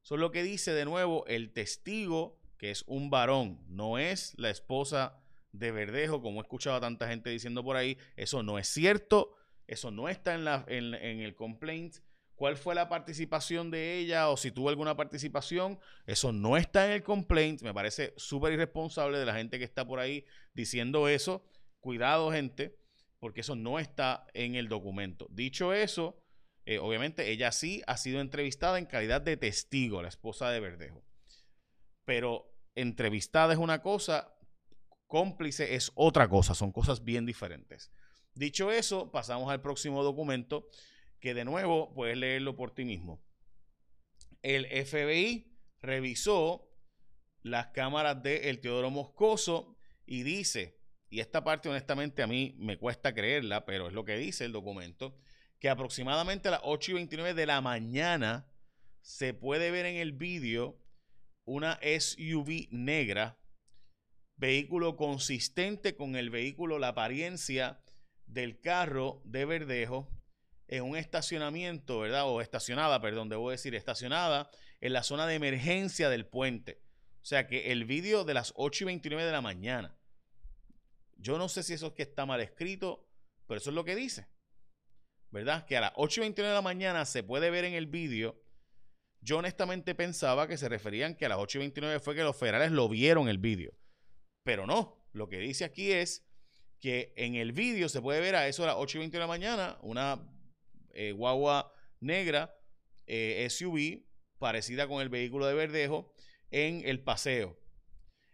Eso 0.04 0.16
es 0.16 0.20
lo 0.20 0.30
que 0.30 0.42
dice 0.42 0.74
de 0.74 0.84
nuevo 0.84 1.24
el 1.26 1.54
testigo, 1.54 2.38
que 2.58 2.70
es 2.70 2.84
un 2.86 3.08
varón, 3.08 3.64
no 3.66 3.96
es 3.96 4.34
la 4.36 4.50
esposa 4.50 5.22
de 5.52 5.70
Verdejo, 5.70 6.20
como 6.20 6.40
he 6.40 6.42
escuchado 6.42 6.76
a 6.76 6.82
tanta 6.82 7.08
gente 7.08 7.30
diciendo 7.30 7.64
por 7.64 7.76
ahí. 7.76 7.96
Eso 8.14 8.42
no 8.42 8.58
es 8.58 8.68
cierto, 8.68 9.34
eso 9.66 9.90
no 9.90 10.10
está 10.10 10.34
en, 10.34 10.94
el 10.94 11.34
complaint 11.34 11.96
cuál 12.40 12.56
fue 12.56 12.74
la 12.74 12.88
participación 12.88 13.70
de 13.70 13.98
ella 13.98 14.30
o 14.30 14.36
si 14.38 14.50
tuvo 14.50 14.70
alguna 14.70 14.96
participación. 14.96 15.78
Eso 16.06 16.32
no 16.32 16.56
está 16.56 16.86
en 16.86 16.92
el 16.92 17.02
complaint. 17.02 17.60
Me 17.60 17.74
parece 17.74 18.14
súper 18.16 18.54
irresponsable 18.54 19.18
de 19.18 19.26
la 19.26 19.34
gente 19.34 19.58
que 19.58 19.66
está 19.66 19.86
por 19.86 20.00
ahí 20.00 20.24
diciendo 20.54 21.06
eso. 21.06 21.44
Cuidado, 21.80 22.32
gente, 22.32 22.78
porque 23.18 23.42
eso 23.42 23.56
no 23.56 23.78
está 23.78 24.26
en 24.32 24.54
el 24.54 24.70
documento. 24.70 25.26
Dicho 25.28 25.74
eso, 25.74 26.18
eh, 26.64 26.78
obviamente 26.78 27.30
ella 27.30 27.52
sí 27.52 27.82
ha 27.86 27.98
sido 27.98 28.22
entrevistada 28.22 28.78
en 28.78 28.86
calidad 28.86 29.20
de 29.20 29.36
testigo, 29.36 30.00
la 30.00 30.08
esposa 30.08 30.48
de 30.48 30.60
Verdejo. 30.60 31.04
Pero 32.06 32.54
entrevistada 32.74 33.52
es 33.52 33.58
una 33.58 33.82
cosa, 33.82 34.34
cómplice 35.06 35.74
es 35.74 35.92
otra 35.94 36.26
cosa, 36.26 36.54
son 36.54 36.72
cosas 36.72 37.04
bien 37.04 37.26
diferentes. 37.26 37.92
Dicho 38.32 38.72
eso, 38.72 39.10
pasamos 39.10 39.50
al 39.50 39.60
próximo 39.60 40.02
documento, 40.02 40.70
que 41.20 41.34
de 41.34 41.44
nuevo 41.44 41.92
puedes 41.94 42.16
leerlo 42.16 42.56
por 42.56 42.74
ti 42.74 42.84
mismo. 42.84 43.22
El 44.42 44.66
FBI 44.66 45.54
revisó 45.80 46.68
las 47.42 47.68
cámaras 47.68 48.22
de 48.22 48.50
el 48.50 48.60
Teodoro 48.60 48.90
Moscoso 48.90 49.76
y 50.06 50.22
dice, 50.22 50.80
y 51.10 51.20
esta 51.20 51.44
parte 51.44 51.68
honestamente 51.68 52.22
a 52.22 52.26
mí 52.26 52.54
me 52.58 52.78
cuesta 52.78 53.14
creerla, 53.14 53.64
pero 53.64 53.88
es 53.88 53.92
lo 53.92 54.04
que 54.04 54.16
dice 54.16 54.44
el 54.44 54.52
documento, 54.52 55.16
que 55.58 55.68
aproximadamente 55.68 56.48
a 56.48 56.52
las 56.52 56.60
8 56.64 56.92
y 56.92 56.94
29 56.94 57.34
de 57.34 57.46
la 57.46 57.60
mañana 57.60 58.50
se 59.02 59.34
puede 59.34 59.70
ver 59.70 59.86
en 59.86 59.96
el 59.96 60.12
vídeo 60.12 60.80
una 61.44 61.78
SUV 61.82 62.68
negra, 62.70 63.38
vehículo 64.36 64.96
consistente 64.96 65.96
con 65.96 66.16
el 66.16 66.30
vehículo, 66.30 66.78
la 66.78 66.88
apariencia 66.88 67.82
del 68.26 68.60
carro 68.60 69.20
de 69.24 69.44
Verdejo 69.44 70.19
en 70.70 70.84
un 70.84 70.96
estacionamiento, 70.96 71.98
¿verdad? 71.98 72.28
O 72.28 72.40
estacionada, 72.40 73.00
perdón, 73.00 73.28
debo 73.28 73.50
decir, 73.50 73.74
estacionada 73.74 74.50
en 74.80 74.92
la 74.92 75.02
zona 75.02 75.26
de 75.26 75.34
emergencia 75.34 76.08
del 76.08 76.26
puente. 76.26 76.80
O 77.20 77.24
sea 77.24 77.48
que 77.48 77.72
el 77.72 77.84
vídeo 77.84 78.24
de 78.24 78.34
las 78.34 78.52
8 78.54 78.84
y 78.84 78.86
29 78.86 79.24
de 79.24 79.32
la 79.32 79.40
mañana, 79.40 79.98
yo 81.16 81.38
no 81.38 81.48
sé 81.48 81.64
si 81.64 81.74
eso 81.74 81.88
es 81.88 81.92
que 81.94 82.04
está 82.04 82.24
mal 82.24 82.40
escrito, 82.40 83.10
pero 83.48 83.58
eso 83.58 83.70
es 83.70 83.74
lo 83.74 83.84
que 83.84 83.96
dice. 83.96 84.28
¿Verdad? 85.32 85.66
Que 85.66 85.76
a 85.76 85.80
las 85.80 85.92
8 85.96 86.20
y 86.20 86.22
29 86.22 86.48
de 86.48 86.54
la 86.54 86.62
mañana 86.62 87.04
se 87.04 87.24
puede 87.24 87.50
ver 87.50 87.64
en 87.64 87.74
el 87.74 87.88
vídeo. 87.88 88.40
Yo 89.20 89.38
honestamente 89.38 89.96
pensaba 89.96 90.46
que 90.46 90.56
se 90.56 90.68
referían 90.68 91.16
que 91.16 91.26
a 91.26 91.30
las 91.30 91.38
8 91.38 91.58
y 91.58 91.62
29 91.62 91.98
fue 91.98 92.14
que 92.14 92.22
los 92.22 92.36
federales 92.36 92.70
lo 92.70 92.88
vieron 92.88 93.28
el 93.28 93.38
vídeo. 93.38 93.72
Pero 94.44 94.68
no, 94.68 95.04
lo 95.12 95.28
que 95.28 95.38
dice 95.38 95.64
aquí 95.64 95.90
es 95.90 96.24
que 96.78 97.12
en 97.16 97.34
el 97.34 97.50
vídeo 97.50 97.88
se 97.88 98.00
puede 98.00 98.20
ver 98.20 98.36
a 98.36 98.46
eso 98.46 98.62
a 98.62 98.68
las 98.68 98.76
8 98.78 98.98
y 98.98 99.00
20 99.00 99.16
de 99.16 99.20
la 99.20 99.26
mañana 99.26 99.76
una 99.82 100.18
eh, 100.94 101.12
guagua 101.12 101.72
negra 102.00 102.54
eh, 103.06 103.46
SUV 103.50 104.04
parecida 104.38 104.88
con 104.88 105.02
el 105.02 105.08
vehículo 105.08 105.46
de 105.46 105.54
Verdejo 105.54 106.12
en 106.50 106.82
el 106.86 107.02
paseo. 107.02 107.58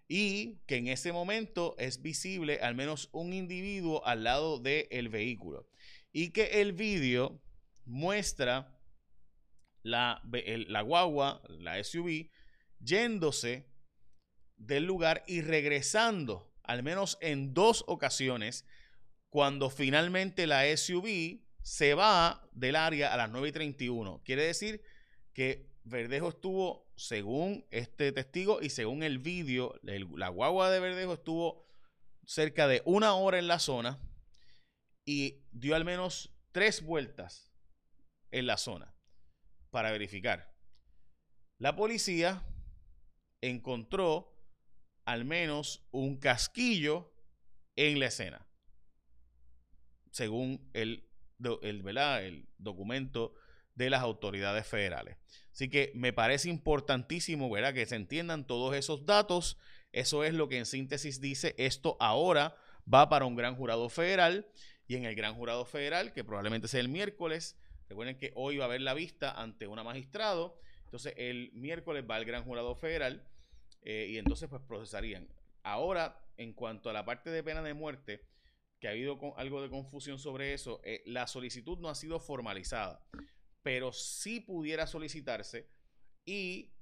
Y 0.09 0.61
que 0.67 0.77
en 0.77 0.87
ese 0.87 1.13
momento 1.13 1.75
es 1.79 2.01
visible 2.01 2.61
al 2.61 2.77
menos 2.77 3.09
un 3.13 3.33
individuo 3.33 4.07
al 4.07 4.23
lado 4.25 4.61
del 4.61 5.09
vehículo. 5.09 5.69
Y 6.13 6.31
que 6.31 6.61
el 6.61 6.73
vídeo 6.73 7.43
muestra 7.85 8.79
la, 9.83 10.23
la 10.33 10.81
guagua, 10.83 11.43
la 11.49 11.83
SUV, 11.83 12.31
yéndose 12.79 13.67
del 14.57 14.85
lugar 14.85 15.25
y 15.27 15.41
regresando 15.41 16.53
al 16.67 16.83
menos 16.83 17.19
en 17.21 17.55
dos 17.55 17.85
ocasiones 17.87 18.67
cuando 19.31 19.71
finalmente 19.71 20.47
la 20.47 20.65
SUV 20.77 21.41
se 21.67 21.95
va 21.95 22.49
del 22.53 22.77
área 22.77 23.13
a 23.13 23.17
las 23.17 23.29
9 23.29 23.49
y 23.49 23.53
31. 23.53 24.23
Quiere 24.25 24.45
decir 24.45 24.85
que 25.33 25.69
Verdejo 25.83 26.29
estuvo, 26.29 26.93
según 26.95 27.67
este 27.73 28.13
testigo 28.13 28.63
y 28.63 28.71
según 28.71 29.03
el 29.03 29.19
vídeo, 29.19 29.75
la 29.83 30.29
guagua 30.29 30.71
de 30.71 30.79
Verdejo 30.79 31.15
estuvo 31.15 31.67
cerca 32.25 32.69
de 32.69 32.83
una 32.85 33.15
hora 33.15 33.41
en 33.41 33.49
la 33.49 33.59
zona 33.59 34.01
y 35.05 35.43
dio 35.51 35.75
al 35.75 35.85
menos 35.85 36.33
tres 36.53 36.83
vueltas 36.83 37.53
en 38.31 38.47
la 38.47 38.59
zona 38.59 38.95
para 39.71 39.91
verificar. 39.91 40.55
La 41.59 41.75
policía 41.75 42.45
encontró 43.41 44.41
al 45.05 45.25
menos 45.25 45.85
un 45.91 46.19
casquillo 46.19 47.13
en 47.75 47.99
la 47.99 48.07
escena, 48.07 48.47
según 50.13 50.71
el, 50.73 51.07
el, 51.63 51.99
el 51.99 52.49
documento 52.59 53.35
de 53.75 53.91
las 53.91 54.03
autoridades 54.03 54.67
federales. 54.67 55.17
Así 55.53 55.69
que 55.69 55.93
me 55.95 56.13
parece 56.13 56.49
importantísimo 56.49 57.49
¿verdad? 57.51 57.75
que 57.75 57.87
se 57.87 57.97
entiendan 57.97 58.47
todos 58.47 58.75
esos 58.75 59.07
datos. 59.07 59.59
Eso 59.93 60.25
es 60.25 60.35
lo 60.35 60.49
que 60.49 60.59
en 60.59 60.67
síntesis 60.67 61.21
dice 61.21 61.55
esto 61.59 61.97
ahora 62.01 62.57
va 62.93 63.09
para 63.09 63.25
un 63.25 63.37
gran 63.37 63.57
jurado 63.57 63.89
federal 63.89 64.47
y 64.89 64.97
en 64.97 65.05
el 65.05 65.15
gran 65.15 65.35
jurado 65.35 65.65
federal, 65.65 66.13
que 66.13 66.25
probablemente 66.25 66.69
sea 66.69 66.81
el 66.81 66.89
miércoles, 66.89 67.59
recuerden 67.89 68.19
que 68.19 68.33
hoy 68.35 68.57
va 68.57 68.65
a 68.65 68.69
haber 68.69 68.83
la 68.83 68.95
vista 68.95 69.33
ante 69.33 69.67
una 69.67 69.83
magistrado, 69.83 70.59
entonces 70.85 71.15
el 71.17 71.51
miércoles 71.53 72.05
va 72.09 72.17
al 72.17 72.25
gran 72.25 72.45
jurado 72.45 72.75
federal 72.77 73.27
eh, 73.83 74.07
y 74.11 74.19
entonces 74.19 74.49
pues 74.49 74.63
procesarían. 74.63 75.29
Ahora, 75.63 76.21
en 76.37 76.53
cuanto 76.53 76.91
a 76.91 76.93
la 76.93 77.05
parte 77.05 77.31
de 77.31 77.43
pena 77.43 77.63
de 77.63 77.75
muerte, 77.75 78.23
que 78.79 78.89
ha 78.89 78.91
habido 78.91 79.19
algo 79.37 79.63
de 79.63 79.71
confusión 79.71 80.19
sobre 80.19 80.53
eso, 80.53 80.81
eh, 80.85 81.03
la 81.07 81.27
solicitud 81.27 81.79
no 81.79 81.89
ha 81.89 81.95
sido 81.95 82.21
formalizada, 82.21 83.07
pero 83.63 83.93
sí 83.93 84.41
pudiera 84.41 84.87
solicitarse 84.87 85.69
y 86.25 86.73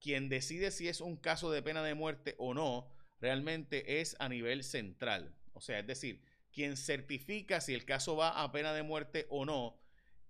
quien 0.00 0.28
decide 0.28 0.70
si 0.70 0.88
es 0.88 1.00
un 1.00 1.16
caso 1.16 1.50
de 1.50 1.62
pena 1.62 1.82
de 1.82 1.94
muerte 1.94 2.34
o 2.38 2.54
no, 2.54 2.90
realmente 3.20 4.00
es 4.00 4.16
a 4.18 4.28
nivel 4.28 4.62
central. 4.62 5.34
O 5.52 5.60
sea, 5.60 5.78
es 5.78 5.86
decir, 5.86 6.22
quien 6.52 6.76
certifica 6.76 7.60
si 7.60 7.74
el 7.74 7.84
caso 7.84 8.16
va 8.16 8.42
a 8.42 8.52
pena 8.52 8.72
de 8.72 8.82
muerte 8.82 9.26
o 9.30 9.44
no 9.44 9.80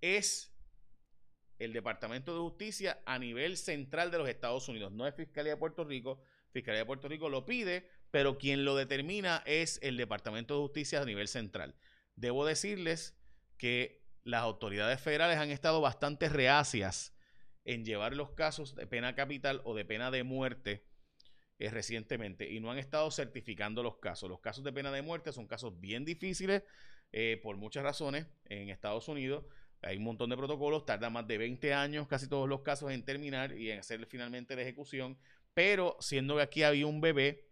es 0.00 0.54
el 1.58 1.72
Departamento 1.72 2.32
de 2.32 2.40
Justicia 2.40 3.02
a 3.04 3.18
nivel 3.18 3.56
central 3.56 4.10
de 4.10 4.18
los 4.18 4.28
Estados 4.28 4.68
Unidos. 4.68 4.92
No 4.92 5.06
es 5.06 5.14
Fiscalía 5.14 5.52
de 5.52 5.58
Puerto 5.58 5.84
Rico. 5.84 6.22
Fiscalía 6.52 6.80
de 6.80 6.86
Puerto 6.86 7.08
Rico 7.08 7.28
lo 7.28 7.44
pide, 7.44 7.88
pero 8.10 8.38
quien 8.38 8.64
lo 8.64 8.76
determina 8.76 9.42
es 9.46 9.78
el 9.82 9.96
Departamento 9.96 10.54
de 10.54 10.60
Justicia 10.60 11.00
a 11.02 11.04
nivel 11.04 11.28
central. 11.28 11.74
Debo 12.16 12.44
decirles 12.44 13.16
que 13.56 14.04
las 14.24 14.42
autoridades 14.42 15.00
federales 15.00 15.38
han 15.38 15.50
estado 15.50 15.80
bastante 15.80 16.28
reacias 16.28 17.14
en 17.64 17.84
llevar 17.84 18.14
los 18.14 18.30
casos 18.30 18.74
de 18.74 18.86
pena 18.86 19.14
capital 19.14 19.60
o 19.64 19.74
de 19.74 19.84
pena 19.84 20.10
de 20.10 20.24
muerte 20.24 20.86
eh, 21.58 21.70
recientemente 21.70 22.50
y 22.50 22.60
no 22.60 22.70
han 22.70 22.78
estado 22.78 23.10
certificando 23.10 23.82
los 23.82 23.98
casos. 23.98 24.28
Los 24.28 24.40
casos 24.40 24.64
de 24.64 24.72
pena 24.72 24.90
de 24.90 25.02
muerte 25.02 25.32
son 25.32 25.46
casos 25.46 25.78
bien 25.80 26.04
difíciles 26.04 26.62
eh, 27.12 27.40
por 27.42 27.56
muchas 27.56 27.82
razones 27.82 28.26
en 28.46 28.68
Estados 28.68 29.08
Unidos 29.08 29.44
hay 29.82 29.96
un 29.96 30.04
montón 30.04 30.30
de 30.30 30.36
protocolos, 30.36 30.86
tarda 30.86 31.10
más 31.10 31.26
de 31.26 31.38
20 31.38 31.72
años 31.72 32.08
casi 32.08 32.28
todos 32.28 32.48
los 32.48 32.62
casos 32.62 32.90
en 32.90 33.04
terminar 33.04 33.56
y 33.56 33.70
en 33.70 33.78
hacer 33.78 34.04
finalmente 34.06 34.56
la 34.56 34.62
ejecución, 34.62 35.18
pero 35.54 35.96
siendo 36.00 36.36
que 36.36 36.42
aquí 36.42 36.62
había 36.62 36.86
un 36.86 37.00
bebé, 37.00 37.47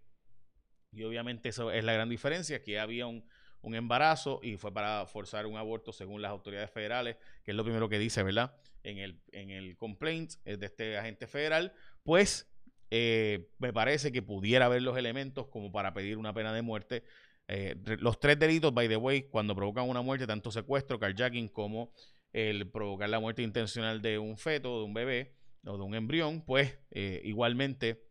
y 0.97 1.05
obviamente 1.05 1.50
eso 1.50 1.71
es 1.71 1.85
la 1.85 1.93
gran 1.93 2.09
diferencia, 2.09 2.57
aquí 2.57 2.76
había 2.76 3.07
un, 3.07 3.25
embarazo 3.62 4.38
y 4.45 4.57
fue 4.57 4.73
para 4.73 5.07
forzar 5.07 5.45
un 5.45 5.57
aborto 5.57 5.93
según 5.93 6.23
las 6.23 6.31
autoridades 6.31 6.71
federales, 6.71 7.17
que 7.43 7.50
es 7.50 7.57
lo 7.57 7.65
primero 7.65 7.88
que 7.88 7.99
dice, 7.99 8.23
¿verdad? 8.23 8.55
En 8.85 8.99
el, 8.99 9.21
en 9.33 9.50
el 9.50 9.76
complaint 9.76 10.35
de 10.45 10.65
este 10.65 10.97
agente 10.97 11.26
federal, 11.26 11.73
pues 12.05 12.49
eh, 12.91 13.50
me 13.59 13.73
parece 13.73 14.12
que 14.12 14.23
pudiera 14.23 14.67
haber 14.67 14.83
los 14.83 14.97
elementos 14.97 15.49
como 15.49 15.73
para 15.73 15.93
pedir 15.93 16.17
una 16.17 16.33
pena 16.33 16.53
de 16.53 16.62
muerte. 16.62 17.03
Eh, 17.49 17.76
los 17.99 18.21
tres 18.21 18.38
delitos, 18.38 18.73
by 18.73 18.88
the 18.88 18.97
way, 18.97 19.23
cuando 19.25 19.55
provocan 19.55 19.88
una 19.88 20.03
muerte, 20.03 20.26
tanto 20.26 20.50
secuestro, 20.50 20.99
carjacking 20.99 21.49
como 21.49 21.93
el 22.33 22.71
provocar 22.71 23.09
la 23.09 23.21
muerte 23.21 23.43
intencional 23.43 24.03
de 24.03 24.19
un 24.19 24.37
feto, 24.37 24.79
de 24.79 24.85
un 24.85 24.95
bebé 24.95 25.35
o 25.65 25.76
de 25.76 25.83
un 25.83 25.95
embrión, 25.95 26.43
pues 26.43 26.79
eh, 26.91 27.21
igualmente 27.25 28.07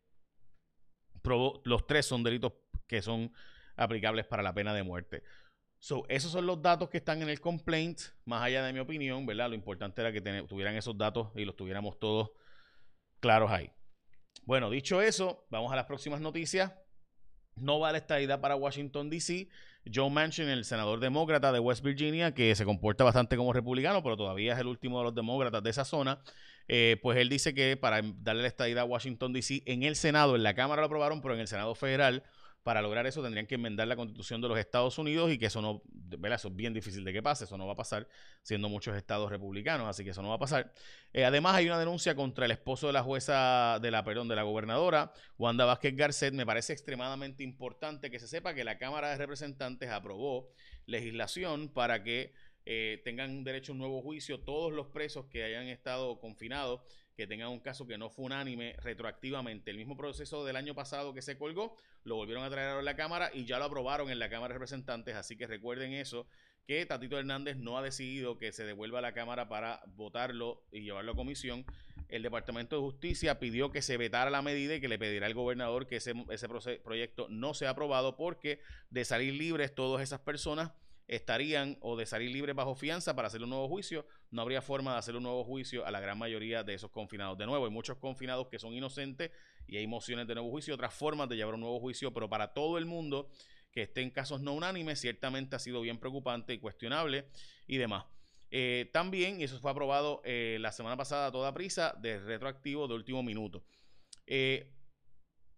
los 1.63 1.87
tres 1.87 2.05
son 2.05 2.23
delitos 2.23 2.53
que 2.87 3.01
son 3.01 3.31
aplicables 3.75 4.25
para 4.25 4.43
la 4.43 4.53
pena 4.53 4.73
de 4.73 4.83
muerte. 4.83 5.23
So, 5.79 6.05
esos 6.09 6.31
son 6.31 6.45
los 6.45 6.61
datos 6.61 6.89
que 6.89 6.97
están 6.97 7.21
en 7.21 7.29
el 7.29 7.39
complaint, 7.39 7.99
más 8.25 8.43
allá 8.43 8.65
de 8.65 8.73
mi 8.73 8.79
opinión, 8.79 9.25
¿verdad? 9.25 9.49
Lo 9.49 9.55
importante 9.55 10.01
era 10.01 10.11
que 10.11 10.21
tuvieran 10.47 10.75
esos 10.75 10.97
datos 10.97 11.29
y 11.35 11.45
los 11.45 11.55
tuviéramos 11.55 11.99
todos 11.99 12.31
claros 13.19 13.51
ahí. 13.51 13.71
Bueno, 14.45 14.69
dicho 14.69 15.01
eso, 15.01 15.45
vamos 15.49 15.71
a 15.71 15.75
las 15.75 15.85
próximas 15.85 16.21
noticias. 16.21 16.73
No 17.55 17.79
vale 17.79 17.99
esta 17.99 18.19
idea 18.19 18.41
para 18.41 18.55
Washington, 18.55 19.09
D.C. 19.09 19.47
Joe 19.93 20.09
Manchin, 20.09 20.49
el 20.49 20.65
senador 20.65 20.99
demócrata 20.99 21.51
de 21.51 21.59
West 21.59 21.83
Virginia, 21.83 22.33
que 22.33 22.53
se 22.55 22.65
comporta 22.65 23.03
bastante 23.03 23.37
como 23.37 23.53
republicano, 23.53 24.03
pero 24.03 24.17
todavía 24.17 24.53
es 24.53 24.59
el 24.59 24.67
último 24.67 24.97
de 24.97 25.05
los 25.05 25.15
demócratas 25.15 25.63
de 25.63 25.69
esa 25.69 25.85
zona, 25.85 26.19
eh, 26.67 26.97
pues 27.01 27.17
él 27.17 27.29
dice 27.29 27.53
que 27.53 27.77
para 27.77 28.01
darle 28.01 28.41
la 28.41 28.47
estadía 28.47 28.81
a 28.81 28.85
Washington, 28.85 29.33
D.C., 29.33 29.63
en 29.67 29.83
el 29.83 29.95
Senado, 29.95 30.35
en 30.35 30.43
la 30.43 30.55
Cámara 30.55 30.81
lo 30.81 30.87
aprobaron, 30.87 31.21
pero 31.21 31.35
en 31.35 31.39
el 31.39 31.47
Senado 31.47 31.75
federal 31.75 32.23
para 32.65 32.81
lograr 32.81 33.05
eso 33.05 33.21
tendrían 33.21 33.45
que 33.45 33.53
enmendar 33.55 33.87
la 33.87 33.95
constitución 33.95 34.41
de 34.41 34.47
los 34.47 34.57
Estados 34.57 34.97
Unidos 34.97 35.31
y 35.31 35.37
que 35.37 35.45
eso 35.45 35.61
no, 35.61 35.83
¿verdad? 35.85 36.37
Eso 36.37 36.47
es 36.47 36.55
bien 36.55 36.73
difícil 36.73 37.03
de 37.03 37.13
que 37.13 37.21
pase, 37.21 37.43
eso 37.43 37.59
no 37.59 37.67
va 37.67 37.73
a 37.73 37.75
pasar 37.75 38.07
siendo 38.41 38.69
muchos 38.69 38.97
estados 38.97 39.29
republicanos, 39.29 39.87
así 39.87 40.03
que 40.03 40.09
eso 40.09 40.23
no 40.23 40.29
va 40.29 40.35
a 40.37 40.39
pasar. 40.39 40.73
Eh, 41.13 41.25
además 41.25 41.53
hay 41.53 41.67
una 41.67 41.77
denuncia 41.77 42.15
contra 42.15 42.45
el 42.45 42.49
esposo 42.49 42.87
de 42.87 42.93
la 42.93 43.03
jueza, 43.03 43.77
de 43.83 43.91
la, 43.91 44.03
perdón, 44.03 44.29
de 44.29 44.35
la 44.35 44.41
gobernadora, 44.41 45.13
Wanda 45.37 45.65
Vázquez 45.65 45.95
Garcet. 45.95 46.33
Me 46.33 46.43
parece 46.43 46.73
extremadamente 46.73 47.43
importante 47.43 48.09
que 48.09 48.17
se 48.17 48.27
sepa 48.27 48.55
que 48.55 48.63
la 48.63 48.79
Cámara 48.79 49.09
de 49.09 49.17
Representantes 49.17 49.91
aprobó 49.91 50.49
legislación 50.87 51.69
para 51.69 52.01
que 52.01 52.33
eh, 52.65 52.99
tengan 53.03 53.43
derecho 53.43 53.73
a 53.73 53.73
un 53.73 53.77
nuevo 53.77 54.01
juicio 54.01 54.39
todos 54.39 54.73
los 54.73 54.87
presos 54.87 55.27
que 55.27 55.43
hayan 55.43 55.67
estado 55.67 56.19
confinados 56.19 56.81
que 57.15 57.27
tengan 57.27 57.49
un 57.49 57.59
caso 57.59 57.87
que 57.87 57.97
no 57.97 58.09
fue 58.09 58.25
unánime 58.25 58.75
retroactivamente. 58.81 59.71
El 59.71 59.77
mismo 59.77 59.95
proceso 59.95 60.45
del 60.45 60.55
año 60.55 60.75
pasado 60.75 61.13
que 61.13 61.21
se 61.21 61.37
colgó, 61.37 61.75
lo 62.03 62.15
volvieron 62.15 62.43
a 62.43 62.49
traer 62.49 62.77
a 62.77 62.81
la 62.81 62.95
Cámara 62.95 63.31
y 63.33 63.45
ya 63.45 63.57
lo 63.57 63.65
aprobaron 63.65 64.09
en 64.09 64.19
la 64.19 64.29
Cámara 64.29 64.53
de 64.53 64.55
Representantes, 64.55 65.15
así 65.15 65.37
que 65.37 65.47
recuerden 65.47 65.93
eso, 65.93 66.27
que 66.67 66.85
Tatito 66.85 67.17
Hernández 67.17 67.57
no 67.57 67.77
ha 67.77 67.81
decidido 67.81 68.37
que 68.37 68.51
se 68.51 68.65
devuelva 68.65 68.99
a 68.99 69.01
la 69.01 69.13
Cámara 69.13 69.47
para 69.47 69.81
votarlo 69.95 70.63
y 70.71 70.81
llevarlo 70.81 71.13
a 71.13 71.15
comisión. 71.15 71.65
El 72.09 72.21
Departamento 72.21 72.75
de 72.75 72.81
Justicia 72.81 73.39
pidió 73.39 73.71
que 73.71 73.81
se 73.81 73.97
vetara 73.97 74.29
la 74.29 74.41
medida 74.41 74.75
y 74.75 74.81
que 74.81 74.87
le 74.87 74.99
pedirá 74.99 75.25
al 75.25 75.33
gobernador 75.33 75.87
que 75.87 75.97
ese, 75.97 76.13
ese 76.29 76.47
proyecto 76.83 77.27
no 77.29 77.53
sea 77.53 77.71
aprobado 77.71 78.15
porque 78.15 78.59
de 78.89 79.05
salir 79.05 79.33
libres 79.33 79.73
todas 79.73 80.03
esas 80.03 80.19
personas 80.19 80.71
estarían 81.07 81.77
o 81.81 81.95
de 81.95 82.05
salir 82.05 82.31
libres 82.31 82.55
bajo 82.55 82.75
fianza 82.75 83.15
para 83.15 83.27
hacer 83.27 83.43
un 83.43 83.49
nuevo 83.49 83.67
juicio, 83.67 84.07
no 84.31 84.41
habría 84.41 84.61
forma 84.61 84.93
de 84.93 84.99
hacer 84.99 85.15
un 85.15 85.23
nuevo 85.23 85.43
juicio 85.43 85.85
a 85.85 85.91
la 85.91 85.99
gran 85.99 86.17
mayoría 86.17 86.63
de 86.63 86.73
esos 86.73 86.91
confinados. 86.91 87.37
De 87.37 87.45
nuevo, 87.45 87.65
hay 87.65 87.71
muchos 87.71 87.97
confinados 87.97 88.47
que 88.47 88.59
son 88.59 88.73
inocentes 88.73 89.31
y 89.67 89.77
hay 89.77 89.87
mociones 89.87 90.27
de 90.27 90.35
nuevo 90.35 90.49
juicio, 90.49 90.73
otras 90.73 90.93
formas 90.93 91.29
de 91.29 91.35
llevar 91.35 91.55
un 91.55 91.61
nuevo 91.61 91.79
juicio, 91.79 92.13
pero 92.13 92.29
para 92.29 92.53
todo 92.53 92.77
el 92.77 92.85
mundo 92.85 93.29
que 93.71 93.83
esté 93.83 94.01
en 94.01 94.09
casos 94.09 94.41
no 94.41 94.53
unánimes, 94.53 94.99
ciertamente 94.99 95.55
ha 95.55 95.59
sido 95.59 95.81
bien 95.81 95.99
preocupante 95.99 96.53
y 96.53 96.59
cuestionable 96.59 97.27
y 97.67 97.77
demás. 97.77 98.05
Eh, 98.49 98.89
también, 98.93 99.41
y 99.41 99.43
eso 99.43 99.59
fue 99.59 99.71
aprobado 99.71 100.21
eh, 100.23 100.57
la 100.61 100.71
semana 100.71 100.95
pasada 100.95 101.27
a 101.27 101.31
toda 101.31 101.53
prisa, 101.53 101.93
de 101.99 102.19
retroactivo 102.19 102.87
de 102.87 102.93
último 102.93 103.21
minuto. 103.21 103.65
Eh, 104.27 104.71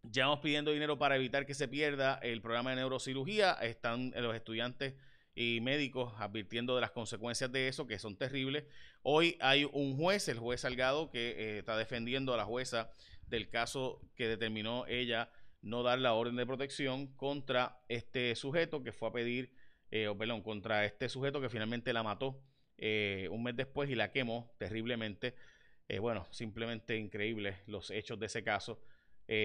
vamos 0.02 0.40
pidiendo 0.40 0.72
dinero 0.72 0.98
para 0.98 1.16
evitar 1.16 1.46
que 1.46 1.54
se 1.54 1.68
pierda 1.68 2.16
el 2.24 2.42
programa 2.42 2.72
de 2.72 2.78
neurocirugía. 2.78 3.54
Están 3.54 4.14
los 4.16 4.36
estudiantes 4.36 4.96
y 5.40 5.62
médicos 5.62 6.16
advirtiendo 6.18 6.74
de 6.74 6.82
las 6.82 6.90
consecuencias 6.90 7.52
de 7.52 7.68
eso, 7.68 7.86
que 7.86 8.00
son 8.00 8.18
terribles. 8.18 8.66
Hoy 9.04 9.38
hay 9.40 9.66
un 9.72 9.96
juez, 9.96 10.28
el 10.30 10.40
juez 10.40 10.62
Salgado, 10.62 11.12
que 11.12 11.30
eh, 11.30 11.60
está 11.60 11.78
defendiendo 11.78 12.34
a 12.34 12.38
la 12.38 12.46
jueza 12.46 12.90
del 13.28 13.48
caso 13.48 14.02
que 14.16 14.28
determinó 14.28 14.88
ella 14.88 15.30
no 15.62 15.84
dar 15.84 16.00
la 16.00 16.16
orden 16.16 16.38
de 16.38 16.46
protección 16.48 17.14
contra 17.16 17.80
este 17.88 18.36
sujeto 18.36 18.82
que 18.82 18.92
fue 18.92 19.10
a 19.10 19.12
pedir, 19.12 19.54
eh, 19.92 20.08
o 20.08 20.18
perdón, 20.18 20.42
contra 20.42 20.86
este 20.86 21.08
sujeto 21.08 21.40
que 21.40 21.50
finalmente 21.50 21.94
la 21.94 22.02
mató 22.02 22.42
eh, 22.80 23.30
un 23.32 23.44
mes 23.44 23.56
después 23.56 23.92
y 23.92 23.96
la 23.96 24.12
quemó 24.12 24.56
terriblemente. 24.58 25.36
bueno, 26.02 26.26
simplemente 26.32 26.98
increíbles 26.98 27.58
los 27.68 27.92
hechos 27.92 28.20
de 28.20 28.26
ese 28.26 28.44
caso. 28.44 28.82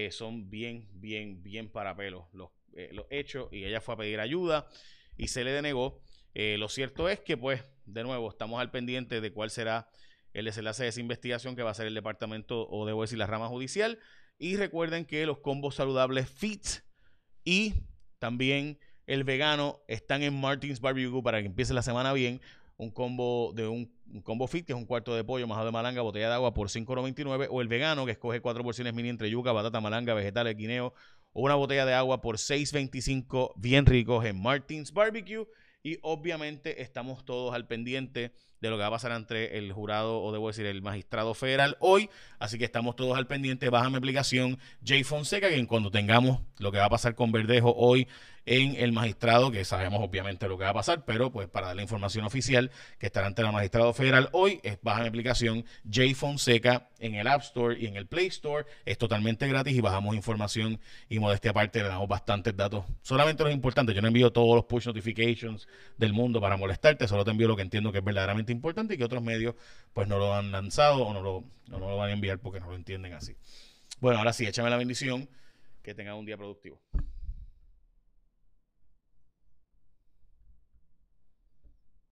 son 0.09 0.49
bien, 0.49 0.89
bien, 0.93 1.43
bien 1.43 1.69
para 1.69 1.95
pelos 1.95 2.25
los, 2.33 2.49
los 2.93 3.05
hechos 3.11 3.49
y 3.51 3.65
ella 3.65 3.79
fue 3.79 3.93
a 3.93 3.97
pedir 3.97 4.19
ayuda 4.19 4.67
y 5.17 5.27
se 5.27 5.43
le 5.43 5.51
denegó. 5.51 6.01
Eh, 6.33 6.57
lo 6.57 6.69
cierto 6.69 7.09
es 7.09 7.19
que, 7.19 7.37
pues, 7.37 7.63
de 7.85 8.03
nuevo, 8.03 8.29
estamos 8.29 8.59
al 8.59 8.71
pendiente 8.71 9.21
de 9.21 9.31
cuál 9.31 9.49
será 9.49 9.89
el 10.33 10.45
desenlace 10.45 10.83
de 10.83 10.89
esa 10.89 10.99
investigación 10.99 11.55
que 11.55 11.63
va 11.63 11.71
a 11.71 11.75
ser 11.75 11.87
el 11.87 11.93
departamento, 11.93 12.67
o 12.69 12.85
debo 12.85 13.01
decir, 13.01 13.17
la 13.17 13.27
rama 13.27 13.47
judicial. 13.47 13.99
Y 14.39 14.57
recuerden 14.57 15.05
que 15.05 15.25
los 15.25 15.39
combos 15.39 15.75
saludables 15.75 16.29
FIT 16.29 16.83
y 17.43 17.73
también 18.19 18.79
el 19.05 19.23
vegano 19.23 19.81
están 19.87 20.23
en 20.23 20.39
Martins 20.39 20.79
Barbecue 20.79 21.21
para 21.21 21.41
que 21.41 21.47
empiece 21.47 21.73
la 21.73 21.81
semana 21.83 22.13
bien. 22.13 22.41
Un 22.77 22.89
combo 22.89 23.53
de 23.53 23.67
un, 23.67 23.93
combo 24.23 24.47
fit, 24.47 24.65
que 24.65 24.73
es 24.73 24.77
un 24.77 24.85
cuarto 24.85 25.15
de 25.15 25.23
pollo, 25.23 25.45
majado 25.45 25.67
de 25.67 25.71
malanga, 25.71 26.01
botella 26.01 26.29
de 26.29 26.33
agua 26.35 26.53
por 26.53 26.69
$5.99. 26.69 27.47
O 27.51 27.61
el 27.61 27.67
vegano, 27.67 28.05
que 28.05 28.13
escoge 28.13 28.41
cuatro 28.41 28.63
porciones 28.63 28.93
mini 28.93 29.09
entre 29.09 29.29
yuca, 29.29 29.51
batata, 29.51 29.79
malanga, 29.79 30.13
vegetales, 30.13 30.55
guineo, 30.55 30.93
una 31.33 31.55
botella 31.55 31.85
de 31.85 31.93
agua 31.93 32.21
por 32.21 32.37
6.25 32.37 33.53
bien 33.55 33.85
ricos 33.85 34.25
en 34.25 34.41
Martins 34.41 34.93
Barbecue. 34.93 35.47
Y 35.81 35.97
obviamente 36.01 36.81
estamos 36.81 37.25
todos 37.25 37.53
al 37.53 37.67
pendiente 37.67 38.33
de 38.63 38.69
lo 38.69 38.77
que 38.77 38.81
va 38.81 38.87
a 38.87 38.91
pasar 38.91 39.11
entre 39.11 39.57
el 39.57 39.73
jurado, 39.73 40.21
o 40.21 40.31
debo 40.31 40.47
decir, 40.47 40.65
el 40.65 40.81
magistrado 40.81 41.33
federal 41.33 41.75
hoy. 41.81 42.09
Así 42.39 42.57
que 42.57 42.63
estamos 42.63 42.95
todos 42.95 43.17
al 43.17 43.27
pendiente. 43.27 43.69
Baja 43.69 43.89
mi 43.89 43.97
aplicación 43.97 44.57
J 44.87 45.03
Fonseca, 45.03 45.49
que 45.49 45.67
cuando 45.67 45.91
tengamos 45.91 46.39
lo 46.59 46.71
que 46.71 46.77
va 46.77 46.85
a 46.85 46.89
pasar 46.89 47.13
con 47.13 47.33
Verdejo 47.33 47.73
hoy 47.75 48.07
en 48.45 48.75
el 48.75 48.91
magistrado, 48.91 49.51
que 49.51 49.63
sabemos 49.63 50.01
obviamente 50.01 50.47
lo 50.47 50.57
que 50.57 50.65
va 50.65 50.71
a 50.71 50.73
pasar, 50.73 51.05
pero 51.05 51.31
pues 51.31 51.47
para 51.47 51.67
dar 51.67 51.75
la 51.77 51.81
información 51.81 52.25
oficial 52.25 52.71
que 52.99 53.05
estará 53.05 53.27
ante 53.27 53.41
el 53.41 53.51
magistrado 53.51 53.93
federal 53.93 54.29
hoy, 54.33 54.59
baja 54.81 55.01
mi 55.01 55.07
aplicación 55.07 55.65
J 55.85 56.13
Fonseca 56.15 56.89
en 56.99 57.15
el 57.15 57.27
App 57.27 57.41
Store 57.41 57.77
y 57.79 57.85
en 57.85 57.95
el 57.95 58.07
Play 58.07 58.27
Store. 58.27 58.65
Es 58.85 58.97
totalmente 58.97 59.47
gratis 59.47 59.75
y 59.75 59.81
bajamos 59.81 60.15
información 60.15 60.79
y 61.09 61.19
modestia 61.19 61.51
aparte 61.51 61.81
le 61.81 61.87
damos 61.87 62.07
bastantes 62.07 62.55
datos. 62.55 62.85
Solamente 63.01 63.43
los 63.43 63.53
importantes. 63.53 63.95
Yo 63.95 64.01
no 64.01 64.07
envío 64.07 64.31
todos 64.31 64.55
los 64.55 64.65
push 64.65 64.87
notifications 64.87 65.67
del 65.97 66.13
mundo 66.13 66.41
para 66.41 66.57
molestarte, 66.57 67.07
solo 67.07 67.23
te 67.23 67.31
envío 67.31 67.47
lo 67.47 67.55
que 67.55 67.61
entiendo 67.61 67.91
que 67.91 67.99
es 67.99 68.03
verdaderamente 68.03 68.51
importante 68.53 68.93
y 68.93 68.97
que 68.97 69.03
otros 69.03 69.21
medios 69.21 69.55
pues 69.93 70.07
no 70.07 70.17
lo 70.17 70.33
han 70.33 70.51
lanzado 70.51 71.05
o 71.05 71.13
no 71.13 71.21
lo, 71.21 71.43
no 71.67 71.79
lo 71.79 71.97
van 71.97 72.09
a 72.09 72.13
enviar 72.13 72.39
porque 72.39 72.59
no 72.59 72.69
lo 72.69 72.75
entienden 72.75 73.13
así. 73.13 73.35
Bueno, 73.99 74.19
ahora 74.19 74.33
sí, 74.33 74.45
échame 74.45 74.69
la 74.69 74.77
bendición. 74.77 75.27
Que 75.81 75.93
tengan 75.93 76.15
un 76.15 76.25
día 76.25 76.37
productivo. 76.37 76.79